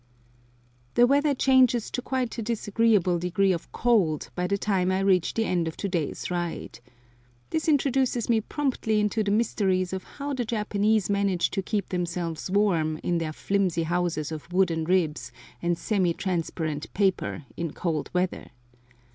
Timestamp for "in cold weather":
17.55-18.49